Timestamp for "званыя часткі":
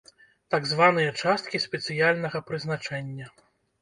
0.69-1.61